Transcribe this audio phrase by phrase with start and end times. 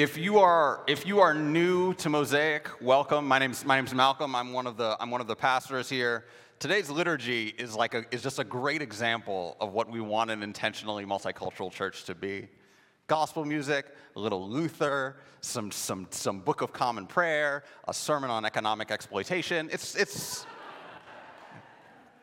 [0.00, 3.28] If you are if you are new to Mosaic, welcome.
[3.28, 4.34] My name's my name's Malcolm.
[4.34, 6.24] I'm one of the I'm one of the pastors here.
[6.58, 10.42] Today's liturgy is like a, is just a great example of what we want an
[10.42, 12.48] intentionally multicultural church to be.
[13.08, 18.46] Gospel music, a little Luther, some some some Book of Common Prayer, a sermon on
[18.46, 19.68] economic exploitation.
[19.70, 20.46] It's it's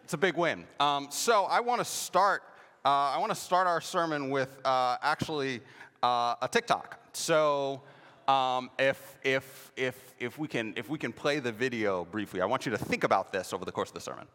[0.04, 0.66] it's a big win.
[0.80, 2.42] Um, so I want to start.
[2.84, 5.62] Uh, I want to start our sermon with uh, actually
[6.04, 7.00] uh, a TikTok.
[7.14, 7.82] So
[8.28, 12.46] um, if, if, if, if, we can, if we can play the video briefly, I
[12.46, 14.28] want you to think about this over the course of the sermon.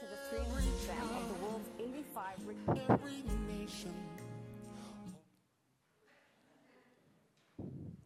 [0.00, 2.56] to the 300% of the world's 85 rich-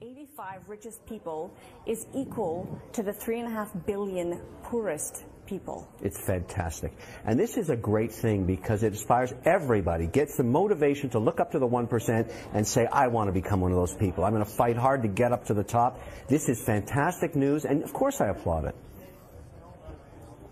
[0.03, 5.89] 85 richest people is equal to the 3.5 billion poorest people.
[6.03, 6.93] It's fantastic.
[7.25, 11.41] And this is a great thing because it inspires everybody, gets the motivation to look
[11.41, 14.25] up to the 1% and say, I want to become one of those people.
[14.25, 16.01] I'm going to fight hard to get up to the top.
[16.29, 18.75] This is fantastic news, and of course I applaud it.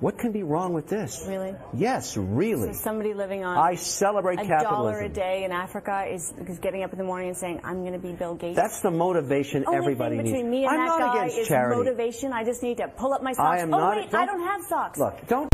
[0.05, 1.24] What can be wrong with this?
[1.27, 1.55] Really?
[1.72, 2.74] Yes, really.
[2.74, 4.74] So somebody living on I celebrate a capitalism.
[4.74, 7.80] dollar a day in Africa is, is getting up in the morning and saying, I'm
[7.80, 8.55] going to be Bill Gates.
[8.55, 10.36] That's the motivation Only everybody thing needs.
[10.36, 11.78] between me and I'm that not guy against is charity.
[11.78, 12.34] motivation.
[12.34, 13.61] I just need to pull up my socks.
[13.61, 13.96] I am oh not.
[13.96, 14.98] wait, I don't have socks.
[14.98, 15.48] Look, don't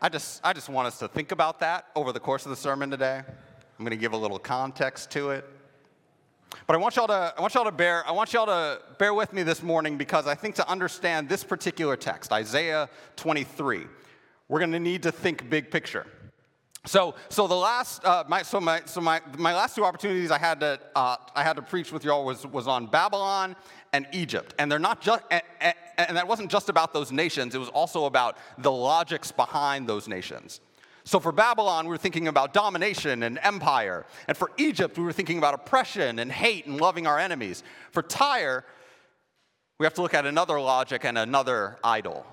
[0.00, 2.56] I just, I just want us to think about that over the course of the
[2.56, 3.20] sermon today.
[3.26, 5.44] I'm going to give a little context to it.
[6.66, 9.14] But I want y'all to, I want y'all to bear, I want y'all to bear
[9.14, 13.86] with me this morning because I think to understand this particular text, Isaiah 23,
[14.48, 16.06] we're going to need to think big picture.
[16.84, 20.38] So, so the last, uh, my, so my, so my, my last two opportunities I
[20.38, 23.54] had to, uh, I had to preach with y'all was, was on Babylon
[23.92, 27.54] and Egypt, and they're not just, and, and, and that wasn't just about those nations.
[27.54, 30.60] It was also about the logics behind those nations.
[31.04, 35.12] So for Babylon, we were thinking about domination and empire, and for Egypt, we were
[35.12, 37.62] thinking about oppression and hate and loving our enemies.
[37.90, 38.64] For Tyre,
[39.78, 42.24] we have to look at another logic and another idol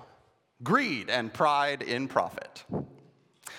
[0.62, 2.64] greed and pride in profit.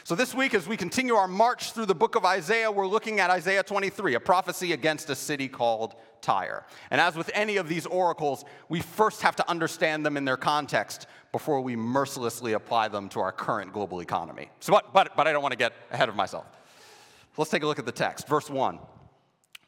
[0.03, 3.19] So, this week, as we continue our march through the book of Isaiah, we're looking
[3.19, 6.65] at Isaiah 23, a prophecy against a city called Tyre.
[6.89, 10.37] And as with any of these oracles, we first have to understand them in their
[10.37, 14.49] context before we mercilessly apply them to our current global economy.
[14.59, 16.47] So, but, but, but I don't want to get ahead of myself.
[17.37, 18.27] Let's take a look at the text.
[18.27, 18.79] Verse 1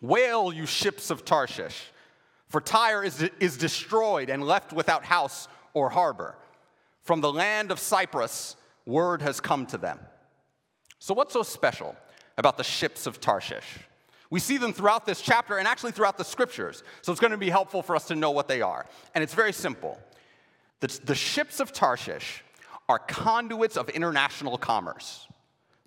[0.02, 1.92] Wail, you ships of Tarshish,
[2.50, 6.36] for Tyre is, is destroyed and left without house or harbor.
[7.04, 8.56] From the land of Cyprus,
[8.88, 10.00] word has come to them.
[11.04, 11.98] So, what's so special
[12.38, 13.80] about the ships of Tarshish?
[14.30, 16.82] We see them throughout this chapter and actually throughout the scriptures.
[17.02, 18.86] So, it's going to be helpful for us to know what they are.
[19.14, 20.00] And it's very simple
[20.80, 22.42] the, the ships of Tarshish
[22.88, 25.28] are conduits of international commerce.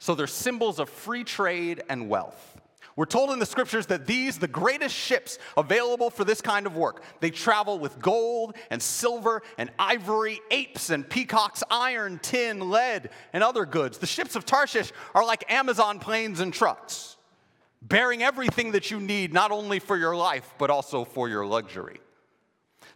[0.00, 2.55] So, they're symbols of free trade and wealth.
[2.96, 6.76] We're told in the scriptures that these, the greatest ships available for this kind of
[6.76, 13.10] work, they travel with gold and silver and ivory, apes and peacocks, iron, tin, lead,
[13.34, 13.98] and other goods.
[13.98, 17.18] The ships of Tarshish are like Amazon planes and trucks,
[17.82, 22.00] bearing everything that you need, not only for your life, but also for your luxury.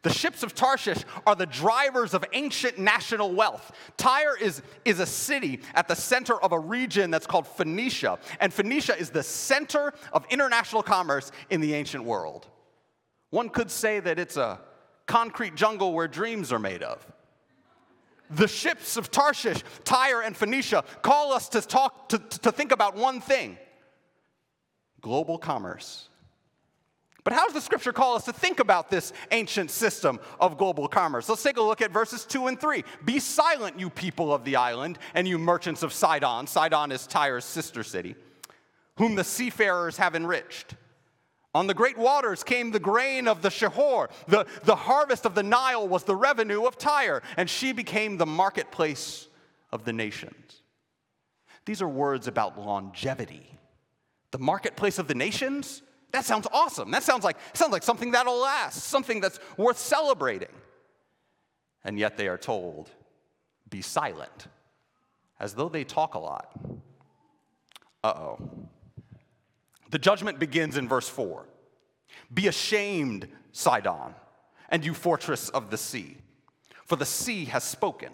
[0.03, 3.73] The ships of Tarshish are the drivers of ancient national wealth.
[3.99, 8.53] Tyre is, is a city at the center of a region that's called Phoenicia, and
[8.53, 12.49] Phoenicia is the center of international commerce in the ancient world.
[13.29, 14.61] One could say that it's a
[15.07, 17.07] concrete jungle where dreams are made of.
[18.31, 22.97] The ships of Tarshish, Tyre, and Phoenicia call us to talk to, to think about
[22.97, 23.59] one thing
[25.01, 26.10] global commerce.
[27.25, 30.89] But how does the scripture call us to think about this ancient system of global
[30.89, 31.29] commerce?
[31.29, 32.85] Let's take a look at verses 2 and 3.
[33.05, 36.47] Be silent, you people of the island, and you merchants of Sidon.
[36.47, 38.15] Sidon is Tyre's sister city,
[38.97, 40.75] whom the seafarers have enriched.
[41.53, 44.09] On the great waters came the grain of the Shihor.
[44.29, 48.27] The, the harvest of the Nile was the revenue of Tyre, and she became the
[48.27, 49.27] marketplace
[49.73, 50.63] of the nations.
[51.67, 53.59] These are words about longevity.
[54.31, 55.83] The marketplace of the nations?
[56.13, 56.91] That sounds awesome.
[56.91, 60.49] That sounds like, sounds like something that'll last, something that's worth celebrating.
[61.85, 62.91] And yet they are told,
[63.69, 64.49] be silent,
[65.39, 66.53] as though they talk a lot.
[68.03, 68.51] Uh oh.
[69.91, 71.47] The judgment begins in verse 4.
[72.33, 74.15] Be ashamed, Sidon,
[74.69, 76.17] and you fortress of the sea,
[76.87, 78.11] for the sea has spoken.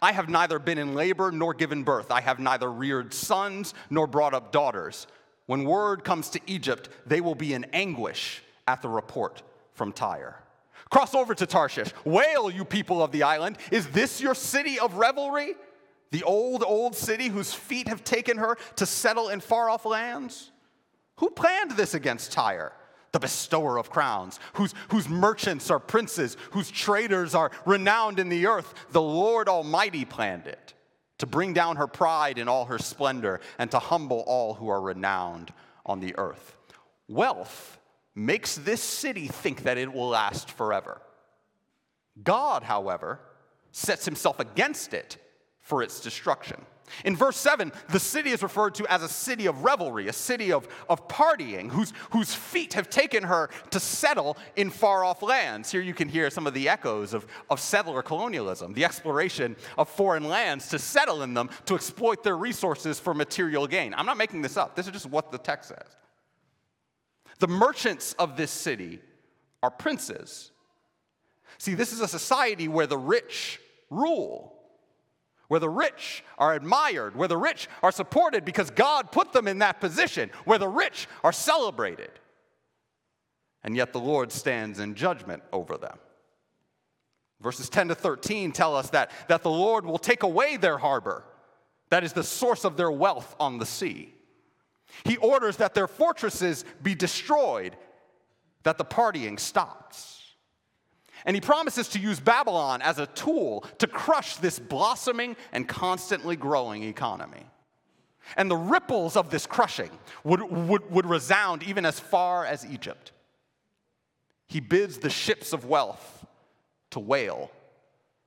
[0.00, 2.10] I have neither been in labor nor given birth.
[2.10, 5.06] I have neither reared sons nor brought up daughters.
[5.46, 9.42] When word comes to Egypt, they will be in anguish at the report
[9.74, 10.40] from Tyre.
[10.90, 11.92] Cross over to Tarshish.
[12.04, 13.58] Wail, you people of the island.
[13.70, 15.54] Is this your city of revelry?
[16.12, 20.52] The old, old city whose feet have taken her to settle in far off lands?
[21.16, 22.72] Who planned this against Tyre?
[23.12, 28.46] The bestower of crowns, whose, whose merchants are princes, whose traders are renowned in the
[28.46, 28.74] earth.
[28.90, 30.73] The Lord Almighty planned it
[31.18, 34.80] to bring down her pride in all her splendor and to humble all who are
[34.80, 35.52] renowned
[35.86, 36.56] on the earth.
[37.08, 37.78] Wealth
[38.14, 41.00] makes this city think that it will last forever.
[42.22, 43.20] God, however,
[43.72, 45.18] sets himself against it
[45.60, 46.64] for its destruction.
[47.04, 50.52] In verse 7, the city is referred to as a city of revelry, a city
[50.52, 55.70] of, of partying, whose, whose feet have taken her to settle in far off lands.
[55.70, 59.88] Here you can hear some of the echoes of, of settler colonialism, the exploration of
[59.88, 63.94] foreign lands to settle in them to exploit their resources for material gain.
[63.94, 65.96] I'm not making this up, this is just what the text says.
[67.38, 69.00] The merchants of this city
[69.62, 70.52] are princes.
[71.58, 73.60] See, this is a society where the rich
[73.90, 74.53] rule
[75.48, 79.58] where the rich are admired, where the rich are supported because God put them in
[79.58, 82.10] that position, where the rich are celebrated.
[83.62, 85.98] And yet the Lord stands in judgment over them.
[87.40, 91.24] Verses 10 to 13 tell us that, that the Lord will take away their harbor,
[91.90, 94.14] that is the source of their wealth on the sea.
[95.04, 97.76] He orders that their fortresses be destroyed,
[98.62, 100.23] that the partying stops.
[101.24, 106.36] And he promises to use Babylon as a tool to crush this blossoming and constantly
[106.36, 107.46] growing economy.
[108.36, 109.90] And the ripples of this crushing
[110.22, 113.12] would, would, would resound even as far as Egypt.
[114.46, 116.26] He bids the ships of wealth
[116.90, 117.50] to wail,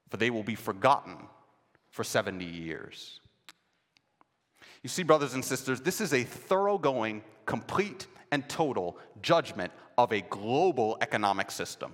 [0.10, 1.16] for they will be forgotten
[1.90, 3.20] for 70 years.
[4.84, 10.22] You see, brothers and sisters, this is a thoroughgoing, complete, and total judgment of a
[10.22, 11.94] global economic system.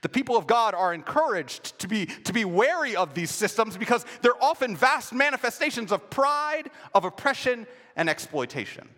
[0.00, 4.04] The people of God are encouraged to be, to be wary of these systems because
[4.22, 7.66] they're often vast manifestations of pride, of oppression,
[7.96, 8.88] and exploitation.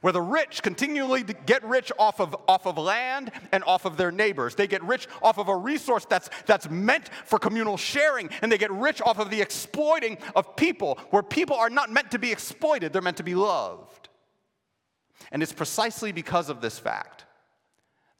[0.00, 4.12] Where the rich continually get rich off of, off of land and off of their
[4.12, 4.54] neighbors.
[4.54, 8.58] They get rich off of a resource that's, that's meant for communal sharing, and they
[8.58, 12.32] get rich off of the exploiting of people, where people are not meant to be
[12.32, 14.08] exploited, they're meant to be loved.
[15.30, 17.24] And it's precisely because of this fact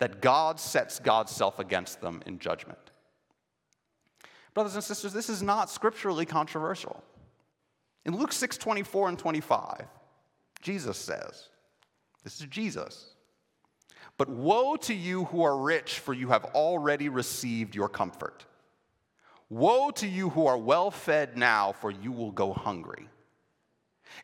[0.02, 2.90] that God sets God's self against them in judgment.
[4.52, 7.04] Brothers and sisters, this is not scripturally controversial.
[8.04, 9.86] In Luke 6 24 and 25,
[10.60, 11.50] Jesus says,
[12.24, 13.14] This is Jesus.
[14.18, 18.44] But woe to you who are rich, for you have already received your comfort.
[19.50, 23.06] Woe to you who are well fed now, for you will go hungry.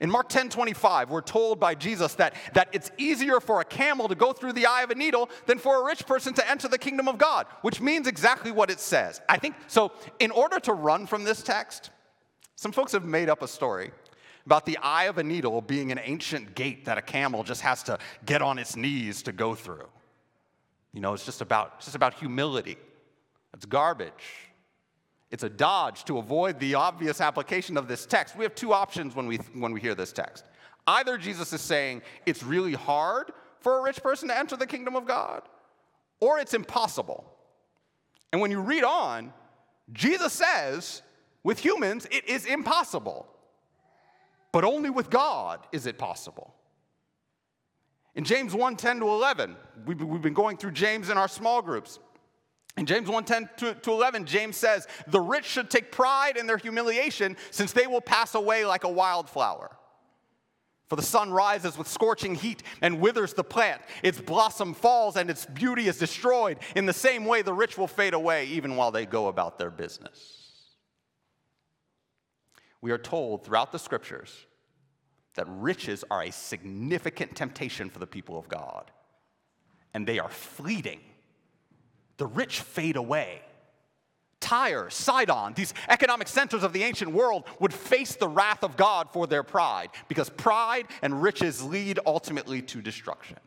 [0.00, 4.08] In Mark 10 25, we're told by Jesus that, that it's easier for a camel
[4.08, 6.68] to go through the eye of a needle than for a rich person to enter
[6.68, 9.20] the kingdom of God, which means exactly what it says.
[9.28, 9.92] I think so.
[10.18, 11.90] In order to run from this text,
[12.56, 13.92] some folks have made up a story
[14.46, 17.82] about the eye of a needle being an ancient gate that a camel just has
[17.82, 19.86] to get on its knees to go through.
[20.92, 22.78] You know, it's just about, it's just about humility.
[23.52, 24.47] It's garbage.
[25.30, 28.36] It's a dodge to avoid the obvious application of this text.
[28.36, 30.44] We have two options when we, when we hear this text.
[30.86, 34.96] Either Jesus is saying it's really hard for a rich person to enter the kingdom
[34.96, 35.42] of God,
[36.20, 37.30] or it's impossible.
[38.32, 39.32] And when you read on,
[39.92, 41.02] Jesus says,
[41.42, 43.26] with humans, it is impossible.
[44.52, 46.54] But only with God is it possible.
[48.14, 51.98] In James 1 10 to 11, we've been going through James in our small groups.
[52.78, 56.58] In James 1 10 to 11, James says, The rich should take pride in their
[56.58, 59.76] humiliation, since they will pass away like a wildflower.
[60.88, 63.82] For the sun rises with scorching heat and withers the plant.
[64.02, 66.58] Its blossom falls and its beauty is destroyed.
[66.76, 69.70] In the same way, the rich will fade away even while they go about their
[69.70, 70.52] business.
[72.80, 74.46] We are told throughout the scriptures
[75.34, 78.90] that riches are a significant temptation for the people of God,
[79.92, 81.00] and they are fleeting
[82.18, 83.40] the rich fade away.
[84.40, 89.08] Tyre, Sidon, these economic centers of the ancient world would face the wrath of God
[89.12, 93.38] for their pride because pride and riches lead ultimately to destruction.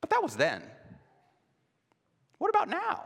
[0.00, 0.62] But that was then.
[2.38, 3.04] What about now?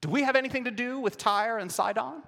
[0.00, 2.22] Do we have anything to do with Tyre and Sidon?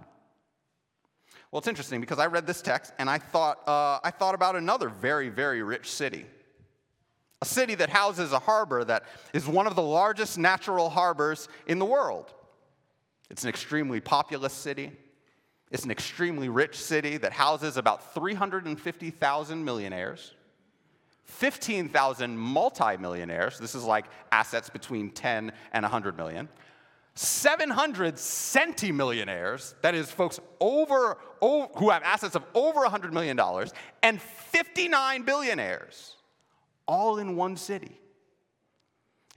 [1.51, 4.55] Well, it's interesting because I read this text and I thought, uh, I thought about
[4.55, 6.27] another very, very rich city
[7.41, 11.79] a city that houses a harbor that is one of the largest natural harbors in
[11.79, 12.35] the world.
[13.31, 14.93] It's an extremely populous city.
[15.71, 20.35] It's an extremely rich city that houses about 350,000 millionaires,
[21.25, 23.59] 15,000 multimillionaires.
[23.59, 26.49] This is like assets between 10 and 100 million.
[27.15, 33.39] 700 centimillionaires, that is, folks over, over, who have assets of over $100 million,
[34.05, 36.15] and 59 billionaires,
[36.89, 38.01] all in one city.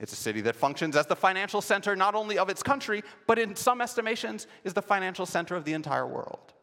[0.00, 3.38] It's a city that functions as the financial center not only of its country, but
[3.38, 6.54] in some estimations is the financial center of the entire world.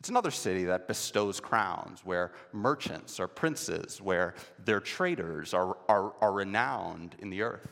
[0.00, 6.12] It's another city that bestows crowns, where merchants are princes, where their traders are, are,
[6.20, 7.70] are renowned in the earth.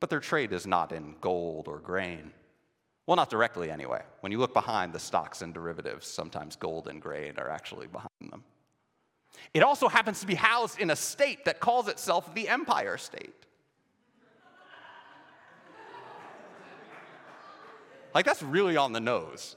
[0.00, 2.32] But their trade is not in gold or grain.
[3.06, 4.02] Well, not directly anyway.
[4.20, 8.08] When you look behind the stocks and derivatives, sometimes gold and grain are actually behind
[8.30, 8.44] them.
[9.54, 13.34] It also happens to be housed in a state that calls itself the Empire State.
[18.14, 19.56] Like, that's really on the nose.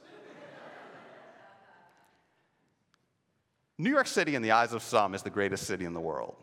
[3.77, 6.35] New York City, in the eyes of some, is the greatest city in the world.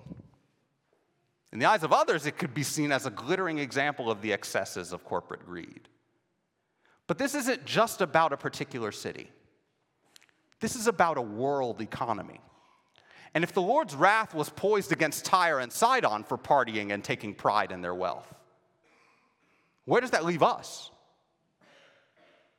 [1.53, 4.33] In the eyes of others, it could be seen as a glittering example of the
[4.33, 5.89] excesses of corporate greed.
[7.07, 9.31] But this isn't just about a particular city,
[10.61, 12.41] this is about a world economy.
[13.35, 17.35] And if the Lord's wrath was poised against Tyre and Sidon for partying and taking
[17.35, 18.33] pride in their wealth,
[19.85, 20.91] where does that leave us?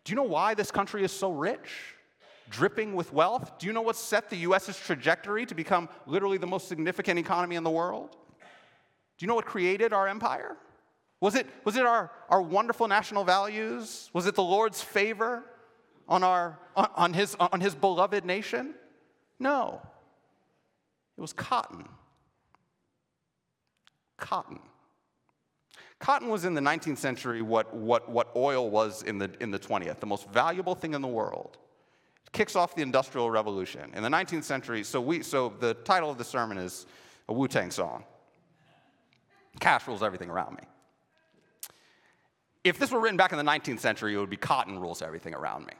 [0.03, 1.95] Do you know why this country is so rich?
[2.49, 3.57] dripping with wealth.
[3.59, 7.55] Do you know what set the US's trajectory to become literally the most significant economy
[7.55, 8.11] in the world?
[8.11, 10.57] Do you know what created our empire?
[11.21, 14.09] Was it, was it our, our wonderful national values?
[14.13, 15.43] Was it the Lord's favor
[16.07, 18.73] on, our, on, on, his, on his beloved nation?
[19.39, 19.81] No.
[21.19, 21.83] It was cotton.
[24.15, 24.59] Cotton.
[25.99, 29.59] Cotton was in the 19th century what, what, what oil was in the, in the
[29.59, 31.57] 20th, the most valuable thing in the world
[32.31, 33.91] kicks off the Industrial Revolution.
[33.93, 36.85] In the 19th century, so, we, so the title of the sermon is
[37.27, 38.05] a Wu Tang song
[39.59, 40.63] Cash rules everything around me.
[42.63, 45.33] If this were written back in the 19th century, it would be cotton rules everything
[45.33, 45.73] around me.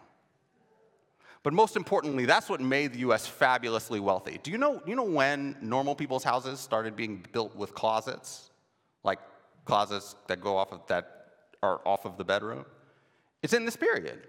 [1.44, 4.40] But most importantly, that's what made the US fabulously wealthy.
[4.44, 8.52] Do you know, you know when normal people's houses started being built with closets?
[9.04, 9.20] Like
[9.66, 11.16] closets that go off of that
[11.64, 12.66] are off of the bedroom?
[13.42, 14.28] It's in this period.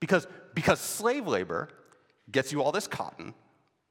[0.00, 1.70] Because, because slave labor
[2.30, 3.32] gets you all this cotton,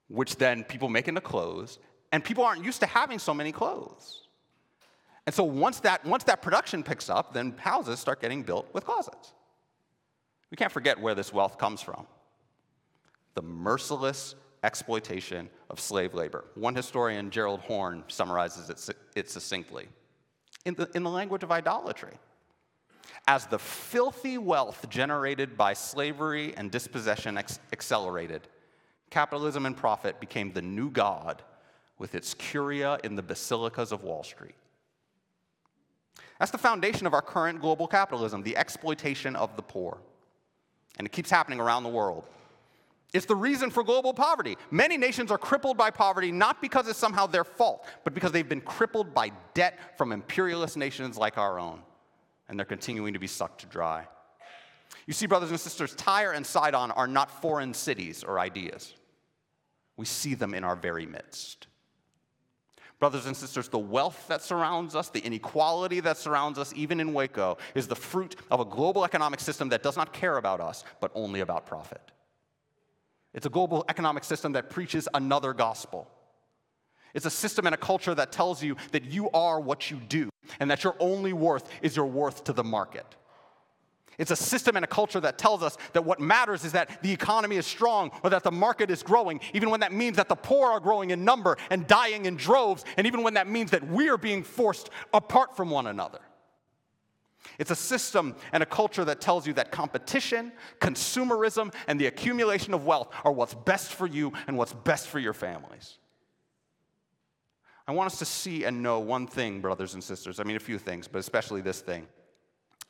[0.10, 1.79] which then people make into clothes,
[2.12, 4.27] and people aren't used to having so many clothes.
[5.25, 8.86] And so once that, once that production picks up, then houses start getting built with
[8.86, 9.33] closets.
[10.51, 12.05] We can't forget where this wealth comes from
[13.34, 16.46] the merciless exploitation of slave labor.
[16.56, 19.88] One historian, Gerald Horne, summarizes it, it succinctly
[20.66, 22.13] in the, in the language of idolatry
[23.28, 28.42] as the filthy wealth generated by slavery and dispossession ex- accelerated,
[29.10, 31.42] capitalism and profit became the new God
[31.98, 34.56] with its curia in the basilicas of Wall Street.
[36.40, 40.00] That's the foundation of our current global capitalism, the exploitation of the poor.
[40.98, 42.25] And it keeps happening around the world.
[43.13, 44.58] It's the reason for global poverty.
[44.72, 48.48] Many nations are crippled by poverty not because it's somehow their fault, but because they've
[48.48, 51.82] been crippled by debt from imperialist nations like our own
[52.50, 54.08] and they're continuing to be sucked dry.
[55.05, 58.93] You see, brothers and sisters, Tyre and Sidon are not foreign cities or ideas.
[59.98, 61.67] We see them in our very midst.
[63.00, 67.13] Brothers and sisters, the wealth that surrounds us, the inequality that surrounds us, even in
[67.13, 70.84] Waco, is the fruit of a global economic system that does not care about us,
[71.01, 72.12] but only about profit.
[73.34, 76.08] It's a global economic system that preaches another gospel.
[77.13, 80.30] It's a system and a culture that tells you that you are what you do
[80.60, 83.06] and that your only worth is your worth to the market.
[84.18, 87.12] It's a system and a culture that tells us that what matters is that the
[87.12, 90.36] economy is strong or that the market is growing, even when that means that the
[90.36, 93.88] poor are growing in number and dying in droves, and even when that means that
[93.88, 96.20] we are being forced apart from one another.
[97.60, 102.74] It's a system and a culture that tells you that competition, consumerism, and the accumulation
[102.74, 105.98] of wealth are what's best for you and what's best for your families.
[107.88, 110.40] I want us to see and know one thing, brothers and sisters.
[110.40, 112.08] I mean, a few things, but especially this thing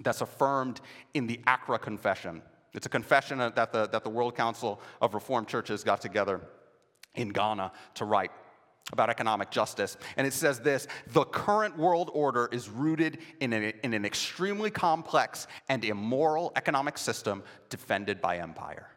[0.01, 0.81] that's affirmed
[1.13, 2.41] in the Accra Confession.
[2.73, 6.41] It's a confession that the, that the World Council of Reformed Churches got together
[7.15, 8.31] in Ghana to write
[8.91, 9.97] about economic justice.
[10.17, 15.47] And it says this the current world order is rooted in, in an extremely complex
[15.69, 18.89] and immoral economic system defended by empire.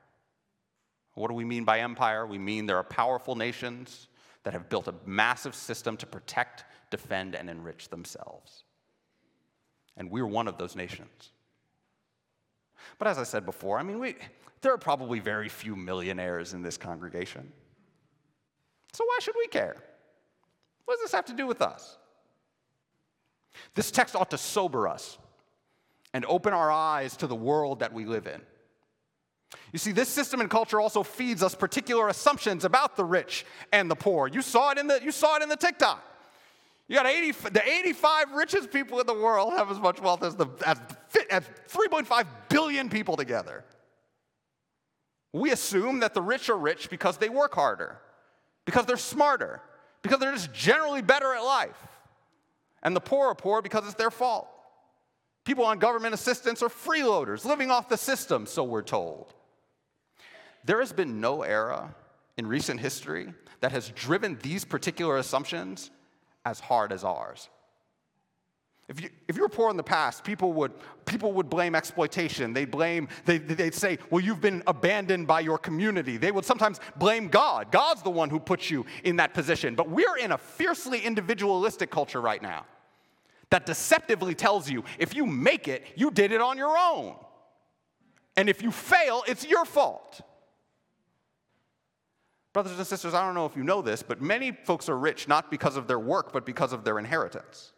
[1.14, 2.26] What do we mean by empire?
[2.26, 4.09] We mean there are powerful nations
[4.43, 8.64] that have built a massive system to protect, defend, and enrich themselves.
[9.97, 11.31] And we're one of those nations.
[12.99, 14.16] But as I said before, I mean, we,
[14.61, 17.52] there are probably very few millionaires in this congregation.
[18.97, 19.76] So why should we care?
[20.87, 21.99] What does this have to do with us?
[23.75, 25.19] This text ought to sober us
[26.15, 28.41] and open our eyes to the world that we live in.
[29.71, 33.91] You see, this system and culture also feeds us particular assumptions about the rich and
[33.91, 34.29] the poor.
[34.29, 36.03] You saw it in the, you saw it in the TikTok.
[36.88, 40.37] You got 80, the 85 richest people in the world have as much wealth as,
[40.37, 40.81] the, as,
[41.29, 43.62] as 3.5 billion people together.
[45.35, 48.00] We assume that the rich are rich because they work harder,
[48.66, 49.62] because they're smarter,
[50.02, 51.87] because they're just generally better at life.
[52.82, 54.49] And the poor are poor because it's their fault.
[55.44, 59.32] People on government assistance are freeloaders, living off the system, so we're told.
[60.64, 61.94] There has been no era
[62.37, 65.90] in recent history that has driven these particular assumptions
[66.44, 67.49] as hard as ours.
[68.88, 70.73] If you, if you were poor in the past, people would,
[71.07, 72.52] people would blame exploitation.
[72.52, 76.16] They'd blame, they, they'd say, well, you've been abandoned by your community.
[76.19, 77.73] They would sometimes blame God.
[77.73, 79.75] God's the one who puts you in that position.
[79.75, 82.64] But we're in a fiercely individualistic culture right now
[83.50, 87.16] that deceptively tells you if you make it, you did it on your own.
[88.37, 90.21] And if you fail, it's your fault.
[92.52, 95.26] Brothers and sisters, I don't know if you know this, but many folks are rich
[95.26, 97.73] not because of their work, but because of their inheritance.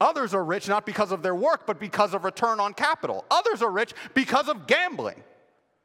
[0.00, 3.24] Others are rich not because of their work, but because of return on capital.
[3.30, 5.22] Others are rich because of gambling.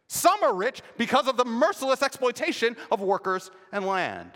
[0.07, 4.31] Some are rich because of the merciless exploitation of workers and land.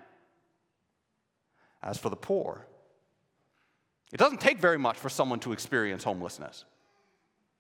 [1.84, 2.66] As for the poor,
[4.14, 6.64] it doesn't take very much for someone to experience homelessness.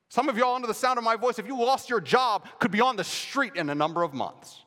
[0.08, 2.72] Some of y'all, under the sound of my voice, if you lost your job, could
[2.72, 4.62] be on the street in a number of months.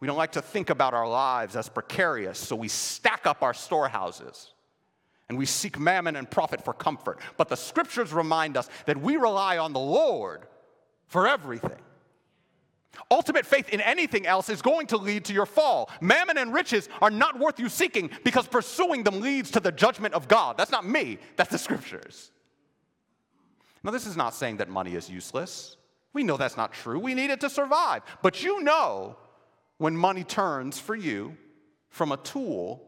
[0.00, 3.54] We don't like to think about our lives as precarious, so we stack up our
[3.54, 4.52] storehouses
[5.30, 7.20] and we seek mammon and profit for comfort.
[7.36, 10.42] But the scriptures remind us that we rely on the Lord
[11.06, 11.78] for everything.
[13.12, 15.88] Ultimate faith in anything else is going to lead to your fall.
[16.00, 20.14] Mammon and riches are not worth you seeking because pursuing them leads to the judgment
[20.14, 20.58] of God.
[20.58, 22.32] That's not me, that's the scriptures.
[23.84, 25.76] Now, this is not saying that money is useless.
[26.12, 26.98] We know that's not true.
[26.98, 28.02] We need it to survive.
[28.20, 29.16] But you know
[29.78, 31.36] when money turns for you
[31.88, 32.82] from a tool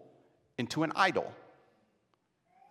[0.58, 1.32] into an idol.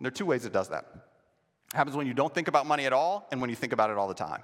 [0.01, 0.85] And there are two ways it does that.
[0.95, 3.91] It happens when you don't think about money at all and when you think about
[3.91, 4.41] it all the time.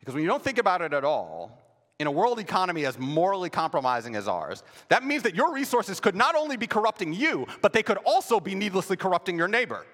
[0.00, 1.62] Because when you don't think about it at all,
[1.98, 6.14] in a world economy as morally compromising as ours, that means that your resources could
[6.14, 9.86] not only be corrupting you, but they could also be needlessly corrupting your neighbor.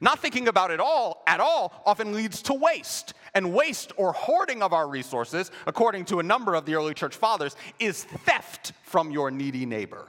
[0.00, 3.14] Not thinking about it all at all often leads to waste.
[3.34, 7.16] And waste or hoarding of our resources, according to a number of the early church
[7.16, 10.06] fathers, is theft from your needy neighbor.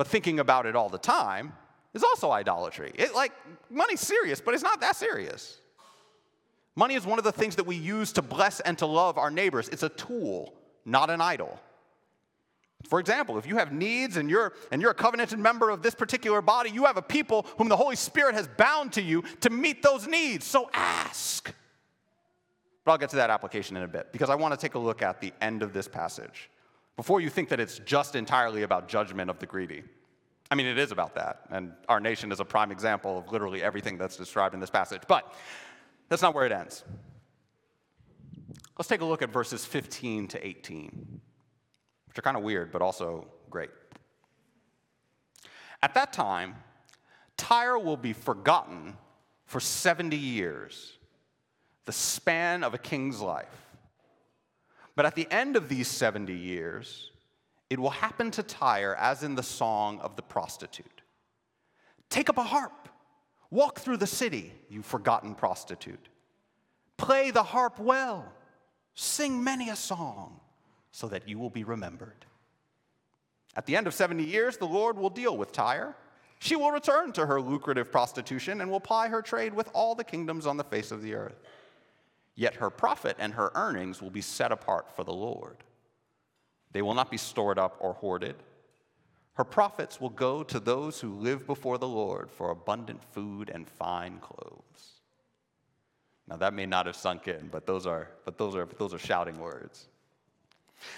[0.00, 1.52] But thinking about it all the time
[1.92, 2.90] is also idolatry.
[2.94, 3.32] It, like,
[3.68, 5.60] money's serious, but it's not that serious.
[6.74, 9.30] Money is one of the things that we use to bless and to love our
[9.30, 9.68] neighbors.
[9.68, 10.54] It's a tool,
[10.86, 11.60] not an idol.
[12.88, 15.94] For example, if you have needs and you're, and you're a covenanted member of this
[15.94, 19.50] particular body, you have a people whom the Holy Spirit has bound to you to
[19.50, 20.46] meet those needs.
[20.46, 21.54] So ask.
[22.86, 24.78] But I'll get to that application in a bit because I want to take a
[24.78, 26.48] look at the end of this passage
[27.00, 29.82] before you think that it's just entirely about judgment of the greedy.
[30.50, 33.62] I mean, it is about that, and our nation is a prime example of literally
[33.62, 35.00] everything that's described in this passage.
[35.08, 35.32] But
[36.10, 36.84] that's not where it ends.
[38.76, 41.20] Let's take a look at verses 15 to 18
[42.10, 43.70] which are kind of weird, but also great.
[45.80, 46.56] At that time,
[47.36, 48.96] Tyre will be forgotten
[49.46, 50.98] for 70 years,
[51.84, 53.69] the span of a king's life.
[55.00, 57.10] But at the end of these 70 years,
[57.70, 61.00] it will happen to Tyre as in the song of the prostitute
[62.10, 62.90] Take up a harp,
[63.50, 66.10] walk through the city, you forgotten prostitute.
[66.98, 68.30] Play the harp well,
[68.94, 70.38] sing many a song
[70.92, 72.26] so that you will be remembered.
[73.56, 75.96] At the end of 70 years, the Lord will deal with Tyre.
[76.40, 80.04] She will return to her lucrative prostitution and will ply her trade with all the
[80.04, 81.40] kingdoms on the face of the earth.
[82.40, 85.58] Yet her profit and her earnings will be set apart for the Lord.
[86.72, 88.34] They will not be stored up or hoarded.
[89.34, 93.68] Her profits will go to those who live before the Lord for abundant food and
[93.68, 95.02] fine clothes.
[96.28, 98.98] Now that may not have sunk in, but those are, but those are, those are
[98.98, 99.88] shouting words.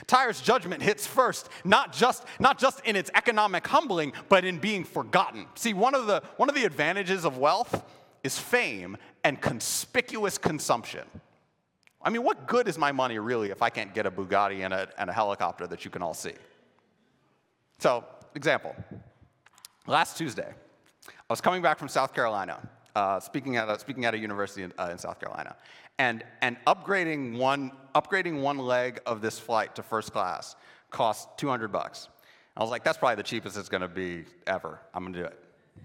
[0.07, 4.85] Tyre's judgment hits first, not just, not just in its economic humbling, but in being
[4.85, 5.47] forgotten.
[5.57, 7.83] See, one of, the, one of the advantages of wealth
[8.23, 11.03] is fame and conspicuous consumption.
[12.05, 14.75] I mean, what good is my money really if I can't get a Bugatti and
[14.75, 16.35] a, and a helicopter that you can all see?
[17.79, 18.75] So, example.
[19.87, 20.53] Last Tuesday,
[21.09, 22.61] I was coming back from South Carolina,
[22.95, 25.57] uh, speaking, at a, speaking at a university in, uh, in South Carolina
[25.99, 30.57] and, and upgrading, one, upgrading one leg of this flight to first class
[30.91, 32.09] cost 200 bucks.
[32.57, 34.81] I was like, that's probably the cheapest it's gonna be ever.
[34.95, 35.39] I'm gonna do it.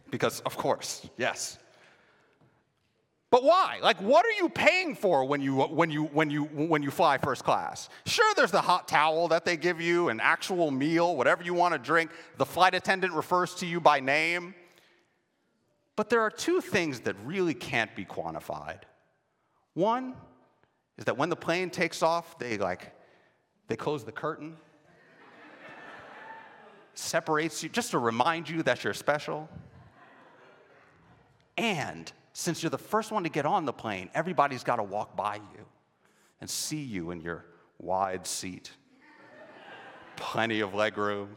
[0.10, 1.60] Because, of course, yes.
[3.30, 3.80] But why?
[3.82, 7.18] Like, what are you paying for when you, when, you, when, you, when you fly
[7.18, 7.90] first class?
[8.06, 11.74] Sure, there's the hot towel that they give you, an actual meal, whatever you want
[11.74, 12.12] to drink.
[12.38, 14.56] The flight attendant refers to you by name.
[15.98, 18.82] But there are two things that really can't be quantified.
[19.74, 20.14] One
[20.98, 22.94] is that when the plane takes off, they like,
[23.68, 24.56] they close the curtain,
[26.94, 29.50] separates you just to remind you that you're special.
[31.58, 35.18] And since you're the first one to get on the plane, everybody's got to walk
[35.18, 35.66] by you
[36.40, 37.44] and see you in your
[37.80, 38.70] wide seat.
[40.18, 41.30] Plenty of leg room.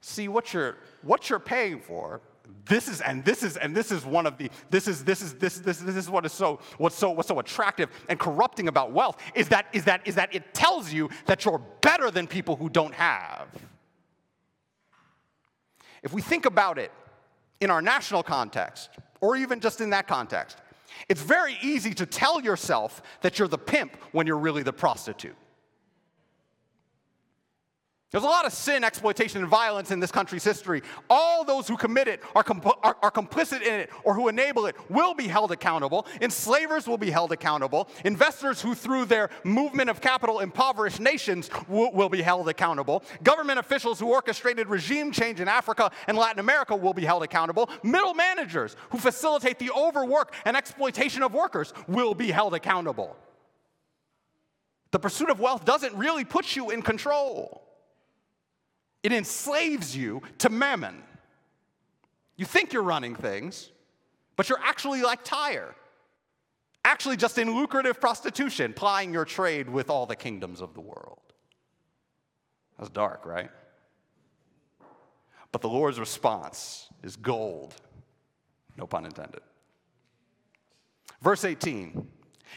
[0.00, 2.20] See what you're what you're paying for.
[2.66, 5.34] This is and this is and this is one of the this is this is
[5.34, 8.92] this this this is what is so what's so what's so attractive and corrupting about
[8.92, 12.54] wealth is that is that is that it tells you that you're better than people
[12.54, 13.48] who don't have.
[16.04, 16.92] If we think about it,
[17.60, 18.90] in our national context,
[19.20, 20.58] or even just in that context,
[21.08, 25.36] it's very easy to tell yourself that you're the pimp when you're really the prostitute.
[28.14, 30.84] There's a lot of sin, exploitation, and violence in this country's history.
[31.10, 34.66] All those who commit it are, comp- are, are, complicit in it or who enable
[34.66, 36.06] it will be held accountable.
[36.20, 37.88] Enslavers will be held accountable.
[38.04, 43.02] Investors who, through their movement of capital, impoverish nations will, will be held accountable.
[43.24, 47.68] Government officials who orchestrated regime change in Africa and Latin America will be held accountable.
[47.82, 53.16] Middle managers who facilitate the overwork and exploitation of workers will be held accountable.
[54.92, 57.63] The pursuit of wealth doesn't really put you in control.
[59.04, 61.02] It enslaves you to mammon.
[62.36, 63.70] You think you're running things,
[64.34, 65.76] but you're actually like Tyre,
[66.84, 71.20] actually just in lucrative prostitution, plying your trade with all the kingdoms of the world.
[72.78, 73.50] That's dark, right?
[75.52, 77.74] But the Lord's response is gold.
[78.76, 79.42] No pun intended.
[81.22, 82.08] Verse 18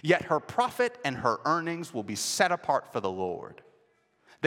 [0.01, 3.63] Yet her profit and her earnings will be set apart for the Lord.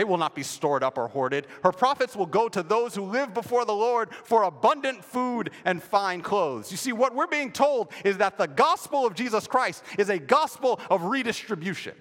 [0.00, 1.46] They will not be stored up or hoarded.
[1.62, 5.82] Her profits will go to those who live before the Lord for abundant food and
[5.82, 6.70] fine clothes.
[6.70, 10.18] You see, what we're being told is that the gospel of Jesus Christ is a
[10.18, 11.92] gospel of redistribution.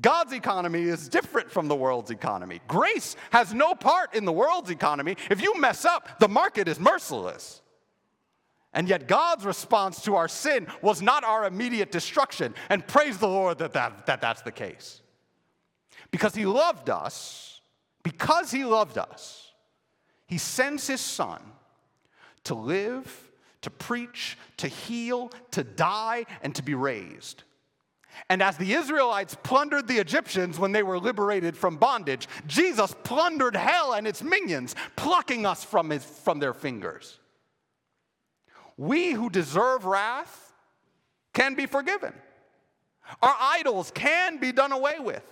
[0.00, 2.62] God's economy is different from the world's economy.
[2.66, 5.18] Grace has no part in the world's economy.
[5.28, 7.60] If you mess up, the market is merciless.
[8.72, 12.54] And yet, God's response to our sin was not our immediate destruction.
[12.70, 15.02] And praise the Lord that, that, that that's the case.
[16.10, 17.60] Because he loved us,
[18.02, 19.52] because he loved us,
[20.26, 21.40] he sends his son
[22.44, 23.30] to live,
[23.62, 27.44] to preach, to heal, to die, and to be raised.
[28.28, 33.56] And as the Israelites plundered the Egyptians when they were liberated from bondage, Jesus plundered
[33.56, 37.18] hell and its minions, plucking us from, his, from their fingers.
[38.76, 40.52] We who deserve wrath
[41.32, 42.14] can be forgiven.
[43.22, 45.24] Our idols can be done away with.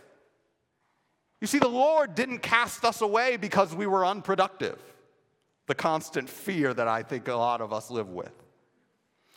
[1.41, 4.79] You see, the Lord didn't cast us away because we were unproductive,
[5.67, 8.33] the constant fear that I think a lot of us live with.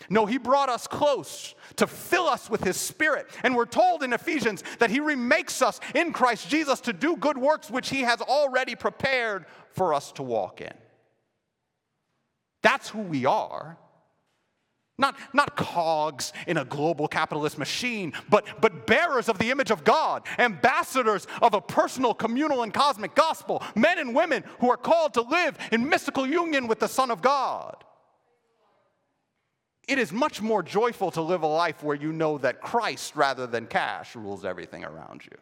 [0.10, 3.28] No, He brought us close to fill us with His Spirit.
[3.44, 7.38] And we're told in Ephesians that He remakes us in Christ Jesus to do good
[7.38, 10.74] works which He has already prepared for us to walk in.
[12.64, 13.78] That's who we are.
[14.98, 19.84] Not, not cogs in a global capitalist machine, but, but bearers of the image of
[19.84, 25.16] God, ambassadors of a personal, communal, and cosmic gospel, men and women who are called
[25.16, 27.84] to live in mystical union with the Son of God.
[29.88, 33.48] It is much more joyful to live a life where you know that Christ, rather
[33.48, 35.38] than cash, rules everything around you.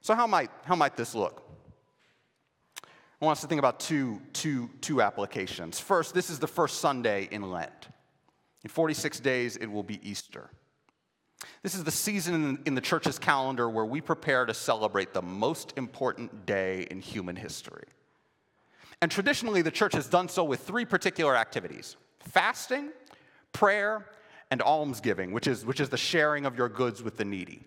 [0.00, 1.43] So, how might, how might this look?
[3.20, 5.80] I want us to think about two, two, two applications.
[5.80, 7.88] First, this is the first Sunday in Lent.
[8.64, 10.50] In 46 days, it will be Easter.
[11.62, 15.74] This is the season in the church's calendar where we prepare to celebrate the most
[15.76, 17.84] important day in human history.
[19.00, 22.90] And traditionally, the church has done so with three particular activities fasting,
[23.52, 24.06] prayer,
[24.50, 27.66] and almsgiving, which is, which is the sharing of your goods with the needy.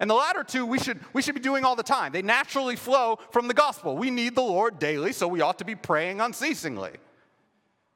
[0.00, 2.12] And the latter two we should, we should be doing all the time.
[2.12, 3.96] They naturally flow from the gospel.
[3.96, 6.92] We need the Lord daily, so we ought to be praying unceasingly.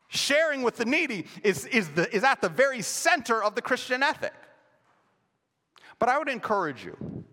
[0.09, 4.03] Sharing with the needy is, is, the, is at the very center of the Christian
[4.03, 4.35] ethic.
[5.99, 7.25] But I would encourage you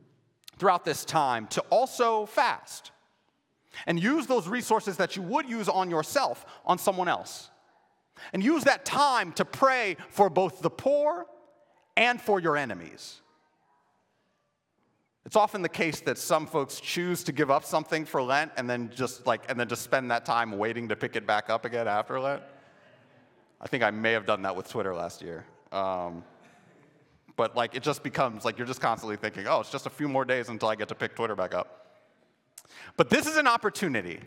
[0.57, 2.91] throughout this time to also fast
[3.85, 7.49] and use those resources that you would use on yourself on someone else.
[8.33, 11.25] And use that time to pray for both the poor
[11.95, 13.21] and for your enemies.
[15.29, 18.67] It's often the case that some folks choose to give up something for Lent and
[18.67, 21.65] then just like and then just spend that time waiting to pick it back up
[21.65, 22.41] again after Lent.
[23.61, 25.45] I think I may have done that with Twitter last year.
[25.71, 26.23] Um,
[27.35, 30.09] but like it just becomes like you're just constantly thinking, oh, it's just a few
[30.09, 31.99] more days until I get to pick Twitter back up.
[32.97, 34.21] But this is an opportunity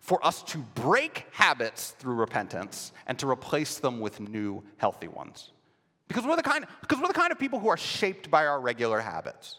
[0.00, 5.50] for us to break habits through repentance and to replace them with new healthy ones.
[6.08, 8.58] Because we're the kind, because we're the kind of people who are shaped by our
[8.58, 9.58] regular habits.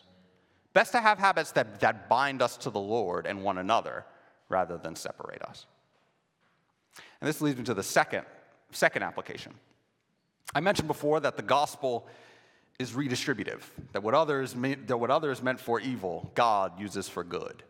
[0.75, 4.03] Best to have habits that, that bind us to the Lord and one another
[4.49, 5.67] rather than separate us.
[7.21, 8.25] And this leads me to the second,
[8.71, 9.53] second application.
[10.53, 12.05] I mentioned before that the gospel
[12.77, 13.61] is redistributive,
[13.93, 17.63] that what others, that what others meant for evil, God uses for good.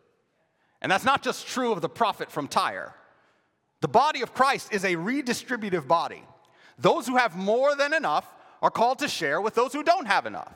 [0.82, 2.96] And that's not just true of the profit from Tyre.
[3.82, 6.24] The body of Christ is a redistributive body.
[6.80, 8.28] Those who have more than enough
[8.64, 10.56] are called to share with those who don't have enough.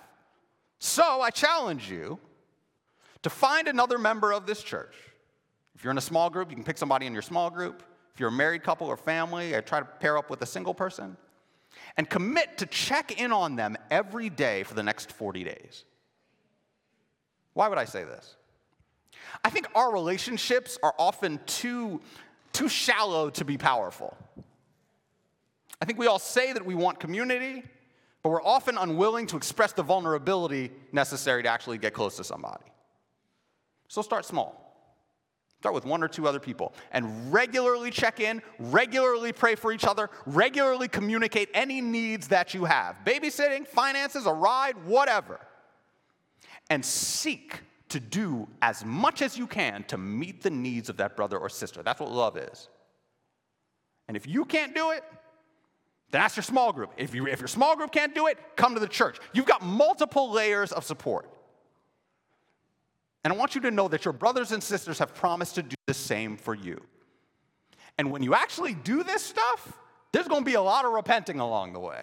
[0.80, 2.18] So I challenge you
[3.24, 4.96] to find another member of this church.
[5.76, 7.84] If you're in a small group, you can pick somebody in your small group.
[8.14, 10.74] If you're a married couple or family, I try to pair up with a single
[10.74, 11.16] person
[11.98, 15.86] and commit to check in on them every day for the next 40 days.
[17.54, 18.36] Why would I say this?
[19.44, 22.02] I think our relationships are often too,
[22.52, 24.18] too shallow to be powerful.
[25.82, 27.64] I think we all say that we want community,
[28.22, 32.66] but we're often unwilling to express the vulnerability necessary to actually get close to somebody.
[33.90, 34.66] So start small.
[35.60, 39.84] Start with one or two other people and regularly check in, regularly pray for each
[39.84, 45.42] other, regularly communicate any needs that you have babysitting, finances, a ride, whatever.
[46.70, 51.18] And seek to do as much as you can to meet the needs of that
[51.18, 51.84] brother or sister.
[51.84, 52.70] That's what love is.
[54.08, 55.04] And if you can't do it,
[56.12, 56.94] then ask your small group.
[56.96, 59.18] If, you, if your small group can't do it, come to the church.
[59.34, 61.30] You've got multiple layers of support.
[63.24, 65.76] And I want you to know that your brothers and sisters have promised to do
[65.88, 66.82] the same for you.
[67.98, 69.78] And when you actually do this stuff,
[70.12, 72.02] there's to be a lot of repenting along the way.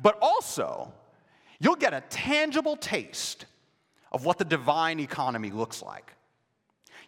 [0.00, 0.92] But also,
[1.60, 3.46] you'll get a tangible taste
[4.12, 6.12] of what the divine economy looks like.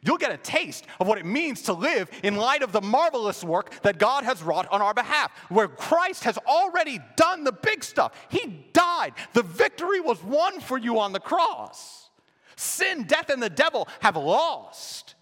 [0.01, 3.43] You'll get a taste of what it means to live in light of the marvelous
[3.43, 7.83] work that God has wrought on our behalf, where Christ has already done the big
[7.83, 8.13] stuff.
[8.29, 12.08] He died, the victory was won for you on the cross.
[12.59, 15.15] Sin, death, and the devil have lost.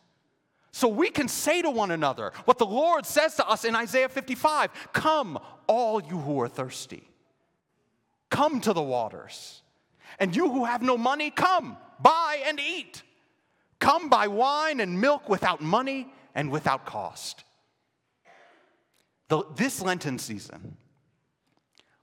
[0.72, 4.08] So we can say to one another what the Lord says to us in Isaiah
[4.08, 7.06] 55 Come, all you who are thirsty,
[8.30, 9.60] come to the waters.
[10.18, 13.02] And you who have no money, come, buy and eat.
[13.80, 17.44] Come buy wine and milk without money and without cost.
[19.28, 20.78] The, this Lenten season,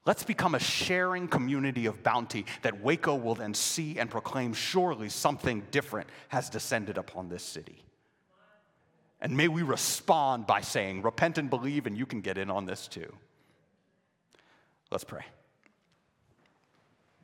[0.05, 5.07] Let's become a sharing community of bounty that Waco will then see and proclaim surely
[5.07, 7.85] something different has descended upon this city.
[9.21, 12.65] And may we respond by saying, Repent and believe, and you can get in on
[12.65, 13.13] this too.
[14.91, 15.23] Let's pray.